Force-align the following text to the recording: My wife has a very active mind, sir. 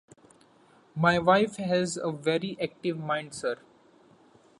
My 0.95 1.19
wife 1.19 1.57
has 1.57 1.95
a 1.95 2.11
very 2.11 2.57
active 2.59 2.97
mind, 2.97 3.35
sir. 3.35 3.57